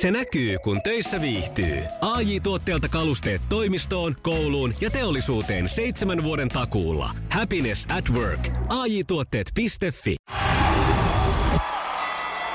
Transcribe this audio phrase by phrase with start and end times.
[0.00, 1.82] Se näkyy, kun töissä viihtyy.
[2.00, 7.10] ai tuotteelta kalusteet toimistoon, kouluun ja teollisuuteen seitsemän vuoden takuulla.
[7.32, 8.48] Happiness at work.
[8.68, 9.66] ai tuotteetfi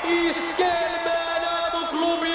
[0.08, 2.28] Iskelmään aamuklubi!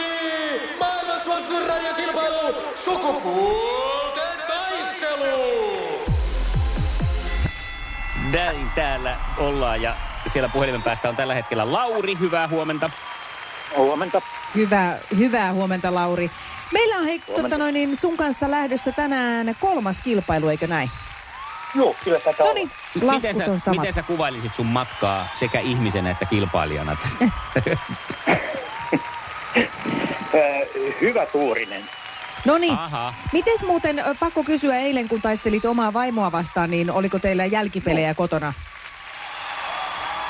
[0.80, 2.56] Maailman suosituin radiokilpailu!
[2.86, 5.60] Sukupuolten taistelu!
[8.34, 9.96] Näin täällä ollaan ja
[10.28, 12.20] siellä puhelimen päässä on tällä hetkellä Lauri.
[12.20, 12.90] Hyvää huomenta.
[13.78, 14.22] Huomenta.
[14.56, 16.32] Hyvää, hyvää huomenta, Lauri.
[16.74, 20.92] Meillä on hei, tota noin, niin sun kanssa lähdössä tänään kolmas kilpailu, eikö näin?
[21.76, 22.56] Joo, kyllä tätä No on.
[22.56, 23.80] niin, Miten laskut sä, on samat.
[23.80, 27.26] miten sä kuvailisit sun matkaa sekä ihmisenä että kilpailijana tässä?
[31.02, 31.82] Hyvä tuurinen.
[32.46, 32.78] No niin,
[33.34, 38.54] mites muuten, pakko kysyä eilen, kun taistelit omaa vaimoa vastaan, niin oliko teillä jälkipelejä kotona?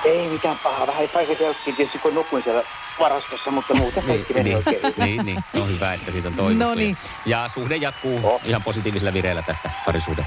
[0.06, 0.88] Ei mitään pahaa.
[0.88, 2.64] Vähän päivä käytiin tietysti, kun nukuin siellä
[3.00, 6.60] varastossa, mutta muuten kaikki meni niin, oikein niin, niin, on hyvä, että siitä on toivottu.
[6.66, 6.98] No niin.
[7.26, 8.42] Ja suhde jatkuu Oh.
[8.46, 10.26] ihan positiivisella vireellä tästä parisuhde.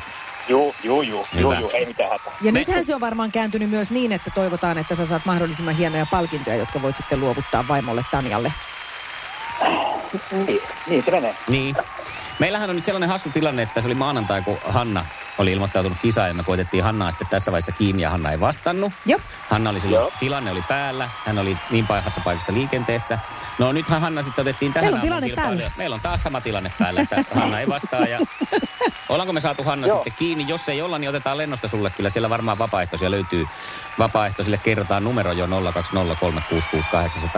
[0.49, 1.41] Juu, juu, Hyvä.
[1.41, 2.33] juu, juu, ei mitään hätää.
[2.43, 5.75] Ja Me- nythän se on varmaan kääntynyt myös niin, että toivotaan, että sä saat mahdollisimman
[5.77, 8.53] hienoja palkintoja, jotka voit sitten luovuttaa vaimolle Tanjalle.
[10.47, 11.35] Niin, niin se menee.
[11.49, 11.77] Niin.
[12.39, 15.05] Meillähän on nyt sellainen hassu tilanne, että se oli maanantai, kun Hanna
[15.39, 18.93] oli ilmoittautunut kisaan ja me koitettiin Hannaa sitten tässä vaiheessa kiinni ja Hanna ei vastannut.
[19.07, 19.21] Joo.
[19.49, 20.13] Hanna oli silloin, Joo.
[20.21, 23.19] tilanne oli päällä, hän oli niin pahassa paikassa liikenteessä.
[23.59, 25.71] No nythän Hanna sitten otettiin tähän Meillä on tilanne päällä.
[25.77, 28.19] Meillä on taas sama tilanne päällä, että Hanna ei vastaa ja
[29.13, 29.97] ollaanko me saatu Hanna Joo.
[29.97, 30.45] sitten kiinni?
[30.49, 31.91] Jos ei olla, niin otetaan lennosta sulle.
[31.91, 33.47] Kyllä siellä varmaan vapaaehtoisia löytyy.
[33.99, 35.51] Vapaaehtoisille kerrotaan numero jo 020366800,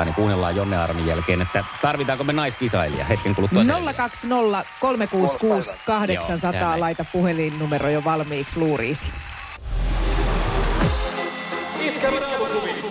[0.05, 3.95] niin kuunnellaan Jonne Armin jälkeen, että tarvitaanko me naiskisailija hetken kuluttua selville.
[3.95, 9.13] 020 366 800 Joo, laita puhelinnumero jo valmiiksi luuriisi.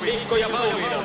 [0.03, 1.02] Aamuklubi, Mikko ja Pauliina.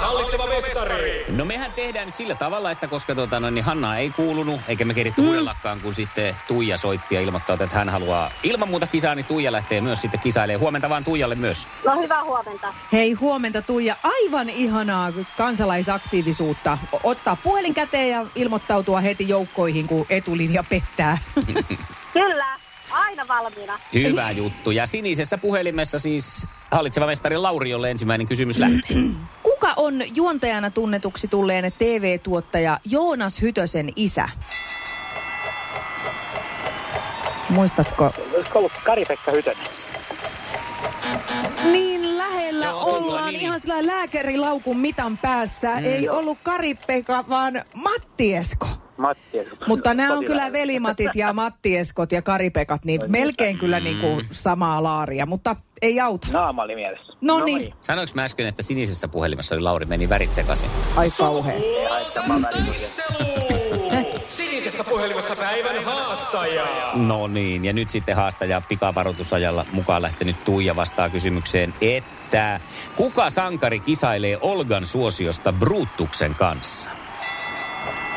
[0.00, 1.24] Hallitseva mestari.
[1.28, 4.84] No mehän tehdään nyt sillä tavalla, että koska tota, no, niin Hanna ei kuulunut, eikä
[4.84, 5.80] me keritty mm.
[5.82, 9.80] kun sitten Tuija soitti ja ilmoittaa, että hän haluaa ilman muuta kisaa, niin Tuija lähtee
[9.80, 10.60] myös sitten kisailemaan.
[10.60, 11.68] Huomenta vaan Tuijalle myös.
[11.84, 12.74] No hyvää huomenta.
[12.92, 13.96] Hei, huomenta Tuija.
[14.02, 16.78] Aivan ihanaa kansalaisaktiivisuutta.
[16.92, 21.18] O- Ottaa puhelin käteen ja ilmoittautua heti joukkoihin, kun etulinja pettää.
[22.12, 22.46] Kyllä,
[22.90, 23.78] aina valmiina.
[23.94, 24.70] Hyvä juttu.
[24.70, 28.96] Ja sinisessä puhelimessa siis hallitseva mestari Lauri, jolle ensimmäinen kysymys lähtee.
[29.64, 34.28] Kuka on juontajana tunnetuksi tulleen TV-tuottaja Joonas Hytösen isä?
[37.50, 38.10] Muistatko?
[38.34, 39.66] Olisiko ollut Kari-Pekka Hytönen?
[41.72, 43.40] Niin lähellä Joo, ollaan niin.
[43.40, 45.74] ihan sillä lääkärilaukun mitan päässä.
[45.74, 45.84] Mm.
[45.84, 48.68] Ei ollut Kari-Pekka, vaan Matti Esko.
[48.96, 49.38] Matti.
[49.68, 54.26] Mutta nämä on kyllä velimatit ja Matti Eskot ja Karipekat, niin melkein kyllä niin kuin
[54.30, 56.26] samaa laaria, mutta ei auta.
[56.32, 57.12] Naama oli mielessä.
[57.20, 60.68] No niin, Sanoinko mä äsken, että sinisessä puhelimessa oli Lauri, meni värit sekaisin?
[60.96, 61.54] ai kauhea.
[61.54, 64.14] Sukupuolten taistelu!
[64.28, 66.66] Sinisessä puhelimessa päivän haastaja.
[66.94, 72.60] No niin, ja nyt sitten haastaja pikavaroitusajalla mukaan lähtenyt Tuija vastaa kysymykseen, että
[72.96, 76.90] kuka sankari kisailee Olgan suosiosta Brutuksen kanssa?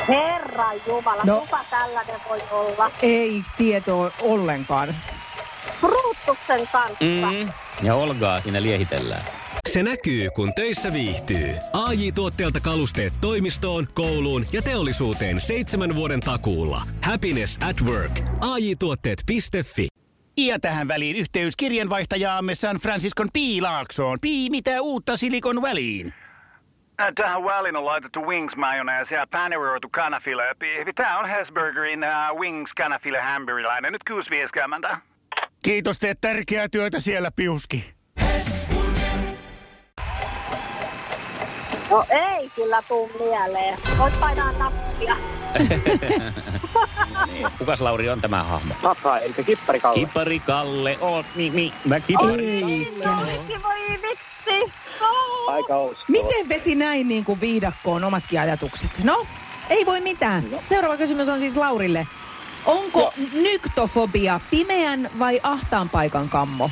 [0.08, 1.40] Herra Jumala, No.
[1.40, 2.92] kuka tällainen voi olla?
[3.02, 4.96] Ei tietoa ollenkaan.
[5.82, 7.04] Brutuksen kanssa.
[7.44, 7.52] Mm.
[7.84, 9.24] Ja Olgaa siinä liehitellään.
[9.70, 11.56] Se näkyy, kun töissä viihtyy.
[11.74, 16.82] ai tuotteelta kalusteet toimistoon, kouluun ja teollisuuteen seitsemän vuoden takuulla.
[17.04, 18.20] Happiness at work.
[18.42, 19.88] ai tuotteetfi
[20.38, 24.18] Ja tähän väliin yhteys kirjanvaihtajaamme San Franciscon Piilaaksoon.
[24.22, 26.14] Pii, mitä uutta Silikon väliin?
[27.02, 30.44] Äh, Tähän väliin on laitettu wings mayonnaise ja paneroitu kanafila.
[30.96, 33.94] Tämä on Hesburgerin uh, wings kanafila hamburilainen.
[33.94, 34.02] Nyt
[34.90, 34.98] 6.50.
[35.64, 37.94] Kiitos, teet tärkeää työtä siellä, Piuski.
[41.90, 43.78] No ei kyllä tuu mieleen.
[43.98, 45.16] Voit painaa nappia.
[47.58, 48.74] Kukas Lauri on tämä hahmo?
[48.82, 50.00] Papa, eli Kippari Kalle.
[50.00, 52.64] Kippari Kalle, oot mi, mi, mä kippari.
[52.64, 53.10] Eikä.
[53.64, 54.74] Voi vitsi.
[55.48, 56.04] Aika ousko.
[56.08, 59.04] Miten veti näin niin kuin viidakkoon omatkin ajatukset?
[59.04, 59.26] No,
[59.70, 60.44] ei voi mitään.
[60.70, 62.08] Seuraava kysymys on siis Laurille.
[62.66, 66.72] Onko nyktofobia pimeän vai ahtaan paikan kammo?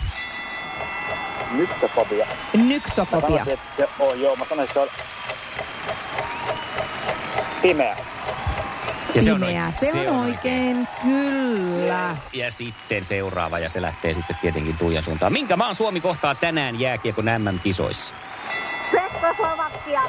[1.52, 2.26] Nyktofobia.
[2.58, 3.28] Nyktofobia.
[3.30, 5.06] Sanoisin, että joo, joo, mä sanoisin, että se on
[7.62, 7.96] pimeä.
[9.16, 9.94] Ja se on Pimeä, oikein.
[9.94, 12.16] se on oikein, kyllä.
[12.34, 15.34] Ja sitten seuraava, ja se lähtee sitten tietenkin Tuijan suuntaan.
[15.34, 18.16] Minkä maan Suomi kohtaa tänään jääkiekon MM-kisoissa?
[19.20, 20.02] Tsekkoslovakia.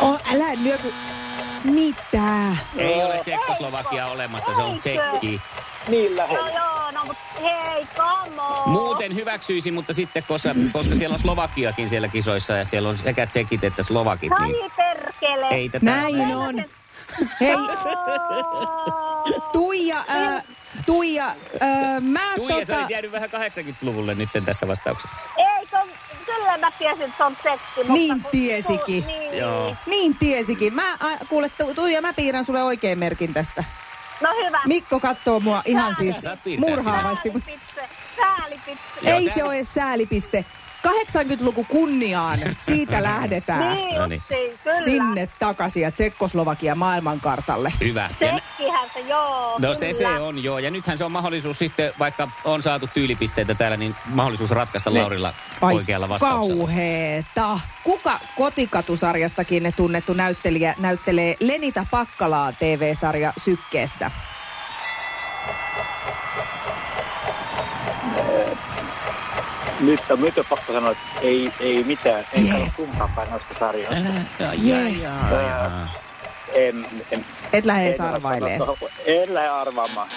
[0.00, 0.94] Oh, älä nyöky.
[1.64, 2.22] Mitä?
[2.76, 5.40] Ei ole Tsekkoslovakia olemassa, se on Tsekki.
[5.88, 6.50] Niin No lähellä.
[6.50, 8.68] joo, no mut hei, come on.
[8.70, 13.26] Muuten hyväksyisin, mutta sitten koska, koska siellä on Slovakiakin siellä kisoissa ja siellä on sekä
[13.26, 15.46] tsekit että slovakit, Ai niin perkele.
[15.50, 15.84] ei tätä...
[15.86, 16.64] Näin on.
[17.40, 17.56] Hei,
[19.52, 20.42] Tuija, ää,
[20.86, 22.78] Tuija, ää, mä Tuija, sä tota...
[22.78, 25.16] olit jäänyt vähän 80-luvulle nyt tässä vastauksessa.
[25.36, 25.59] Ei,
[26.54, 27.60] kyllä mä tiesin, että se on tsekki.
[27.76, 29.06] Mutta Niin tiesikin.
[29.06, 29.38] Niin.
[29.38, 29.76] Joo.
[29.86, 30.74] Niin tiesikin.
[30.74, 33.64] Mä, a, kuule, Tu- Tuija, mä piirrän sulle oikein merkin tästä.
[34.20, 34.60] No hyvä.
[34.66, 37.32] Mikko katsoo mua ihan siis Sä piirtää murhaavasti.
[38.16, 38.82] Säälipitse.
[39.02, 40.44] Joo, Ei se ole edes säälipiste.
[40.88, 42.38] 80-luku kunniaan.
[42.58, 43.74] Siitä lähdetään.
[43.76, 44.22] Niin No niin.
[44.28, 44.80] justiin, kyllä.
[44.84, 47.72] Sinne takaisin ja Tsekkoslovakia maailmankartalle.
[47.80, 48.08] Hyvä.
[48.20, 48.40] Ja
[48.94, 49.58] se, joo.
[49.58, 50.20] No se se kyllä.
[50.24, 50.58] on joo.
[50.58, 55.34] Ja nythän se on mahdollisuus sitten, vaikka on saatu tyylipisteitä täällä, niin mahdollisuus ratkaista Laurilla
[55.60, 56.56] oikealla vastauksella.
[56.64, 57.60] kauheeta.
[57.84, 64.10] Kuka kotikatusarjastakin tunnettu näyttelijä näyttelee Lenita Pakkalaa TV-sarja Sykkeessä?
[69.80, 72.24] Nyt on, nyt on pakko sanoa, että ei, ei mitään.
[72.32, 72.54] En Yes.
[72.62, 72.76] yes.
[72.76, 73.94] kumpaakaan noista sarjoista.
[74.40, 75.08] Älä, Yes.
[76.54, 78.58] En, en, Et lähde edes en arvailee.
[79.06, 80.08] En lähde arvaamaan.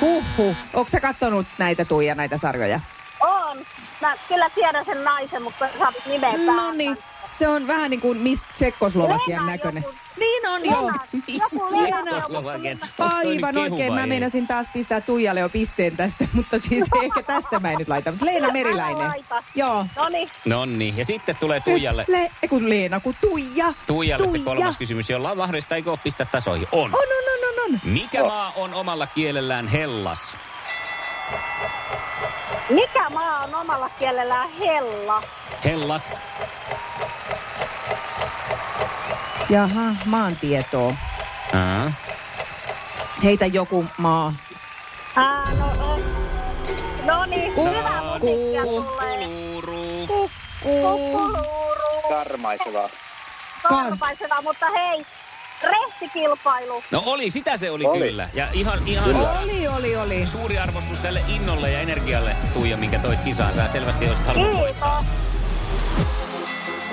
[0.00, 0.56] Huhhuh.
[0.74, 2.80] Onko sä kattonut näitä Tuija, näitä sarjoja?
[3.20, 3.56] On.
[4.00, 6.98] Mä kyllä tiedän sen naisen, mutta sä oot nimen No niin.
[7.30, 9.82] Se on vähän niin kuin Miss Tsekkoslovakian näköinen.
[9.82, 9.96] joku.
[10.18, 10.86] Niin on, joo.
[10.86, 10.98] Lena,
[11.28, 12.62] joku Lena, joku Slovakian.
[12.64, 12.88] Lena.
[12.98, 13.94] Onks toi nyt Aivan oikein.
[13.94, 14.06] Mä ei?
[14.06, 18.10] meinasin taas pistää Tuijalle jo pisteen tästä, mutta siis ehkä tästä mä en nyt laita.
[18.10, 19.12] Mutta Leena Meriläinen.
[19.54, 19.86] Joo.
[19.96, 20.28] No niin.
[20.44, 22.04] No niin, ja sitten tulee Tuijalle.
[22.08, 23.72] Le- kun Leena, kun Tuija.
[23.86, 24.44] Tuijalle se Tuija.
[24.44, 26.68] kolmas kysymys, jolla on mahdollista, eikö ole pistää tasoihin?
[26.72, 26.90] On.
[26.94, 27.80] On, on, on, on, on.
[27.92, 30.36] Mikä maa on omalla kielellään Hellas?
[32.70, 35.22] Mikä maa on omalla kielellään hella?
[35.64, 36.16] Hellas.
[39.50, 40.94] Jaha, maantietoa.
[41.54, 41.92] Aa.
[43.24, 44.32] Heitä joku maa.
[45.16, 45.98] Ää, no, no,
[47.04, 49.18] no niin, hyvä musiikkia tulee.
[49.26, 50.06] Kuuluu.
[50.06, 50.30] Kukku.
[50.62, 52.08] Kukkuluuru.
[52.08, 52.88] Karmaisevaa.
[53.68, 55.06] Karpaiseva, mutta hei,
[55.62, 56.82] rehtikilpailu.
[56.90, 57.98] No oli, sitä se oli, Oli.
[58.08, 58.28] kyllä.
[58.34, 59.10] Ja ihan, ihan
[59.42, 60.26] Oli, oli, oli.
[60.26, 63.54] suuri arvostus tälle innolle ja energialle, Tuija, minkä toit kisaan.
[63.54, 65.04] Sä selvästi olisit halunnut voittaa.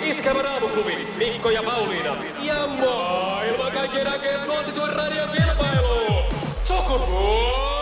[0.09, 2.15] Iskävä raamuklubi, Mikko ja Pauliina.
[2.43, 6.23] Ja maailman kaikkien aikeen suosituen radiokilpailu.
[6.63, 7.74] Sukupuolten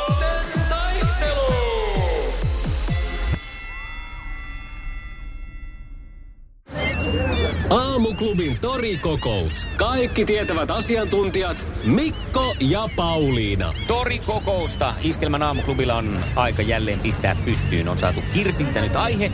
[7.73, 9.67] Aamuklubin torikokous.
[9.77, 13.73] Kaikki tietävät asiantuntijat Mikko ja Pauliina.
[13.87, 17.89] Torikokousta Iskelmän aamuklubilla on aika jälleen pistää pystyyn.
[17.89, 19.31] On saatu Kirsiltä nyt aihe.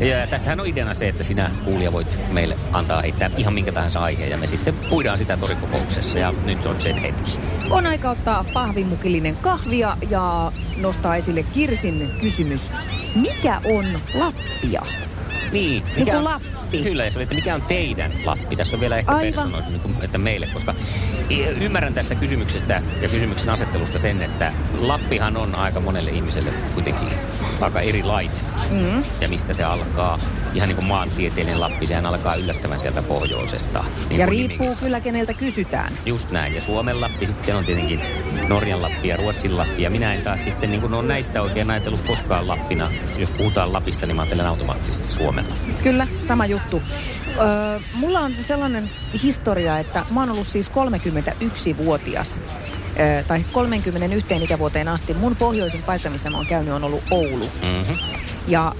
[0.00, 4.00] Ja tässähän on ideana se, että sinä kuulija voit meille antaa heittää ihan minkä tahansa
[4.00, 4.30] aiheen.
[4.30, 7.38] Ja me sitten puidaan sitä torikokouksessa ja nyt on sen hetki.
[7.70, 12.70] On aika ottaa pahvimukillinen kahvia ja nostaa esille Kirsin kysymys.
[13.14, 13.84] Mikä on
[14.14, 14.82] Lappia?
[15.52, 16.82] Niin, Niin kuin Lappi.
[16.82, 18.56] Kyllä, ja se oli, että mikä on teidän Lappi?
[18.56, 20.74] Tässä on vielä ehkä persoonoissa, niin kuin, että meille, koska
[21.60, 27.08] ymmärrän tästä kysymyksestä ja kysymyksen asettelusta sen, että Lappihan on aika monelle ihmiselle kuitenkin
[27.64, 28.36] aika erilainen.
[28.70, 29.02] Mm.
[29.20, 30.18] Ja mistä se alkaa.
[30.54, 33.84] Ihan niin kuin maantieteellinen Lappi, sehän alkaa yllättävän sieltä pohjoisesta.
[34.08, 35.92] Niin Ja riippuu nimikin kyllä keneltä kysytään.
[36.06, 36.54] Just näin.
[36.54, 38.00] Ja Suomen Lappi sitten on tietenkin
[38.48, 39.82] Norjan Lappi ja Ruotsin Lappi.
[39.82, 42.90] Ja minä en taas sitten niin kuin ole näistä oikein ajatellut koskaan Lappina.
[43.16, 45.44] Jos puhutaan Lapista, niin mä ajattelen automaattisesti Suomen.
[45.82, 46.82] Kyllä, sama juttu.
[47.38, 48.90] Öö, mulla on sellainen
[49.22, 52.40] historia, että mä oon ollut siis 31-vuotias.
[53.28, 55.14] Tai 31 ikävuoteen asti.
[55.14, 57.50] Mun pohjoisin paikka, missä mä oon käynyt, on ollut Oulu.
[57.62, 57.98] Mm-hmm.
[58.46, 58.74] Ja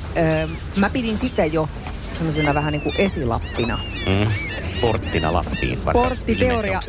[0.76, 1.68] mä pidin sitä jo
[2.14, 3.80] semmoisena vähän niin kuin esilappina.
[4.06, 4.30] Mm.
[4.80, 5.78] Porttina Lappiin.
[5.92, 6.80] Porttiteoria.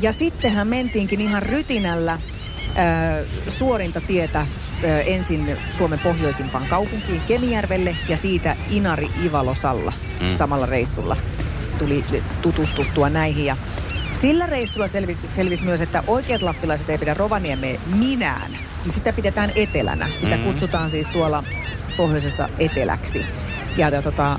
[0.00, 4.46] Ja sittenhän mentiinkin ihan rytinällä ö, suorinta tietä
[4.84, 10.32] ö, ensin Suomen pohjoisimpaan kaupunkiin Kemijärvelle ja siitä Inari Ivalosalla mm.
[10.34, 11.16] samalla reissulla
[11.78, 12.04] tuli
[12.42, 13.44] tutustuttua näihin.
[13.44, 13.56] Ja
[14.12, 18.50] sillä reissulla selvi, selvisi myös, että oikeat lappilaiset ei pidä Rovaniemeä minään.
[18.88, 20.08] Sitä pidetään etelänä.
[20.20, 20.42] Sitä Mm.
[20.44, 21.44] kutsutaan siis tuolla
[21.96, 23.24] pohjoisessa eteläksi.
[23.76, 24.38] Ja, ja tota,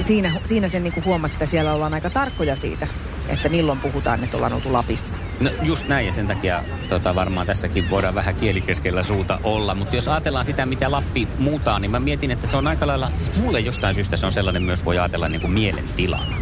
[0.00, 2.86] siinä, siinä sen niin huomasi, että siellä ollaan aika tarkkoja siitä,
[3.28, 5.16] että milloin puhutaan, että ollaan oltu Lapissa.
[5.40, 9.74] No just näin ja sen takia tota, varmaan tässäkin voidaan vähän kielikeskellä suuta olla.
[9.74, 13.10] Mutta jos ajatellaan sitä, mitä Lappi muutaa, niin mä mietin, että se on aika lailla,
[13.18, 16.36] siis mulle jostain syystä se on sellainen myös voi ajatella niin kuin mielentilana.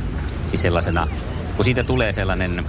[0.47, 1.09] Siis sellaisena,
[1.61, 2.65] kun siitä tulee sellainen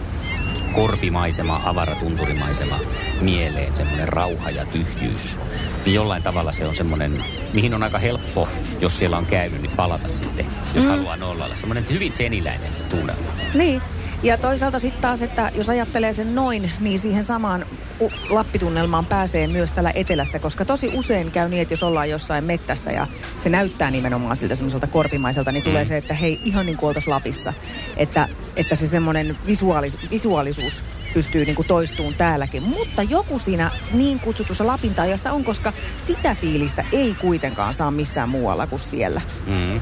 [0.73, 2.79] korpimaisema, avaratunturimaisema
[3.21, 5.39] mieleen, semmoinen rauha ja tyhjyys.
[5.85, 8.47] Niin jollain tavalla se on semmoinen, mihin on aika helppo,
[8.79, 10.45] jos siellä on käynyt, niin palata sitten,
[10.75, 10.89] jos mm.
[10.89, 11.55] haluaa nollalla.
[11.55, 13.31] Semmoinen hyvin seniläinen tunnelma.
[13.53, 13.81] Niin,
[14.23, 17.65] Ja toisaalta sitten taas, että jos ajattelee sen noin, niin siihen samaan
[18.01, 22.43] u- lappitunnelmaan pääsee myös täällä etelässä, koska tosi usein käy niin, että jos ollaan jossain
[22.43, 23.07] mettässä ja
[23.39, 27.53] se näyttää nimenomaan siltä semmoiselta korpimaiselta, niin tulee se, että hei, ihan niin kuin Lapissa.
[27.97, 28.27] Että,
[28.61, 32.63] että se semmoinen visuaalis, visuaalisuus pystyy niin kuin toistuun täälläkin.
[32.63, 38.29] Mutta joku siinä niin kutsutussa Lapin taajassa on, koska sitä fiilistä ei kuitenkaan saa missään
[38.29, 39.21] muualla kuin siellä.
[39.45, 39.81] Mm.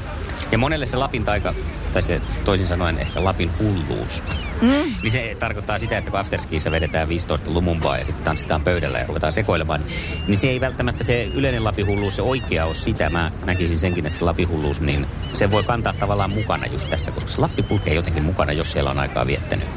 [0.52, 1.54] Ja monelle se Lapin taika,
[1.92, 4.22] tai se toisin sanoen ehkä Lapin hulluus,
[4.62, 4.94] mm.
[5.02, 9.06] niin se tarkoittaa sitä, että kun afterskiissa vedetään 15 lumumpaa ja sitten tanssitaan pöydällä ja
[9.06, 9.84] ruvetaan sekoilemaan,
[10.26, 13.10] niin se ei välttämättä se yleinen Lapin hulluus, se oikea ole sitä.
[13.10, 17.10] Mä näkisin senkin, että se Lapin hulluus, niin se voi kantaa tavallaan mukana just tässä,
[17.10, 19.68] koska se Lappi kulkee jotenkin mukana, jos siellä on aikaa viettänyt.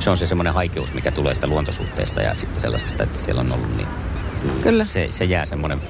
[0.00, 3.52] Se on se semmoinen haikeus, mikä tulee sitä luontosuhteesta ja sitten sellaisesta, että siellä on
[3.52, 3.88] ollut, niin
[4.62, 4.84] Kyllä.
[4.84, 5.80] se, se jää semmoinen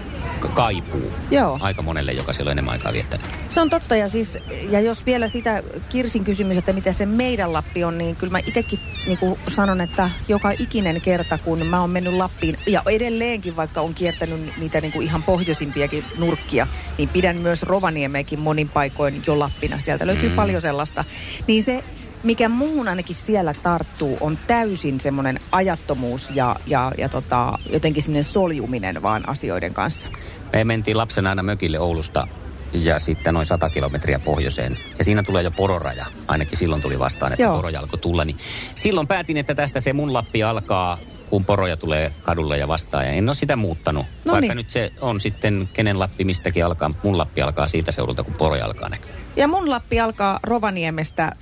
[0.48, 1.58] kaipuu Joo.
[1.60, 3.26] aika monelle, joka siellä on enemmän aikaa viettänyt.
[3.48, 4.38] Se on totta ja siis,
[4.70, 8.38] ja jos vielä sitä Kirsin kysymys, että miten se meidän Lappi on, niin kyllä mä
[8.38, 9.18] itsekin niin
[9.48, 14.56] sanon, että joka ikinen kerta, kun mä oon mennyt Lappiin, ja edelleenkin vaikka on kiertänyt
[14.56, 16.66] niitä niin kuin ihan pohjoisimpiakin nurkkia,
[16.98, 19.80] niin pidän myös Rovaniemeekin monin paikoin jo Lappina.
[19.80, 20.36] Sieltä löytyy mm.
[20.36, 21.04] paljon sellaista.
[21.46, 21.84] Niin se,
[22.22, 28.24] mikä muuhun ainakin siellä tarttuu, on täysin semmoinen ajattomuus ja, ja, ja tota, jotenkin semmoinen
[28.24, 30.08] soljuminen vaan asioiden kanssa.
[30.52, 32.28] Me mentiin lapsena aina mökille Oulusta
[32.72, 34.78] ja sitten noin 100 kilometriä pohjoiseen.
[34.98, 36.06] Ja siinä tulee jo pororaja.
[36.28, 37.56] Ainakin silloin tuli vastaan, että Joo.
[37.56, 38.24] poroja alkoi tulla.
[38.24, 38.36] Niin
[38.74, 40.98] silloin päätin, että tästä se mun Lappi alkaa,
[41.30, 43.04] kun poroja tulee kadulle ja vastaan.
[43.04, 44.06] Ja en ole sitä muuttanut.
[44.24, 44.56] No Vaikka niin.
[44.56, 46.94] nyt se on sitten kenen Lappi mistäkin alkaa.
[47.02, 49.12] Mun Lappi alkaa siitä seudulta, kun poroja alkaa näkyä.
[49.36, 51.32] Ja mun Lappi alkaa Rovaniemestä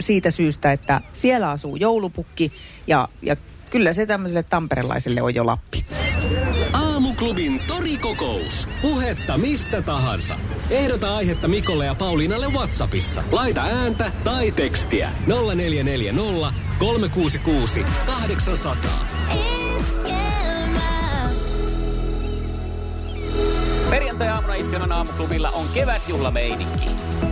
[0.00, 2.52] siitä syystä, että siellä asuu joulupukki
[2.86, 3.36] ja, ja
[3.70, 5.84] kyllä se tämmöiselle tamperelaiselle on jo Lappi.
[6.72, 8.68] Aamuklubin torikokous.
[8.82, 10.38] Puhetta mistä tahansa.
[10.70, 13.22] Ehdota aihetta Mikolle ja Pauliinalle Whatsappissa.
[13.32, 18.76] Laita ääntä tai tekstiä 0440 366 800.
[23.90, 26.86] Perjantai-aamuna Iskelmän aamuklubilla on kevätjuhlameininki.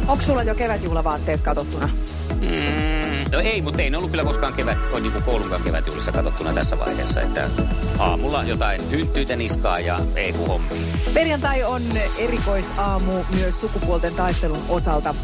[0.09, 1.89] Onko sulla jo kevätjuhlavaatteet katsottuna?
[2.31, 6.53] Mm, no ei, mutta ei ne ollut kyllä koskaan kevät, on niin koulunkaan kevätjuhlissa katsottuna
[6.53, 7.51] tässä vaiheessa, että
[7.99, 10.87] aamulla jotain hynttyitä niskaa ja ei kun hommiin.
[11.15, 11.83] Perjantai on
[12.19, 15.15] erikoisaamu myös sukupuolten taistelun osalta.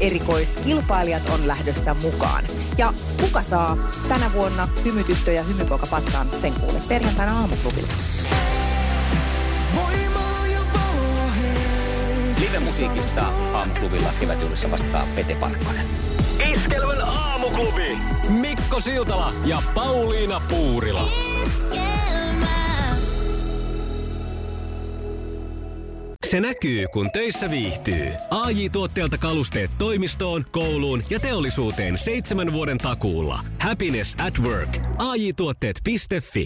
[0.00, 2.44] Erikoiskilpailijat on lähdössä mukaan.
[2.78, 3.76] Ja kuka saa
[4.08, 7.92] tänä vuonna hymytyttö ja hymypoika patsaan sen kuule perjantaina aamuklubilla.
[12.62, 15.86] Live-musiikista aamuklubilla kevätjuhlissa vastaa Pete Parkkonen.
[16.52, 17.98] Iskelmän aamuklubi.
[18.40, 21.08] Mikko Siltala ja Pauliina Puurila.
[26.26, 28.12] Se näkyy, kun töissä viihtyy.
[28.30, 33.38] ai tuotteelta kalusteet toimistoon, kouluun ja teollisuuteen seitsemän vuoden takuulla.
[33.60, 34.78] Happiness at work.
[34.98, 36.40] AJ-tuotteet.fi